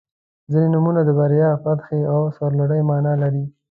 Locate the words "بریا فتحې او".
1.19-2.19